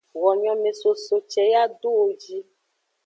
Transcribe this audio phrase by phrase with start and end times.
[0.21, 2.39] Wo nyomesoso ce yi ado wo ji.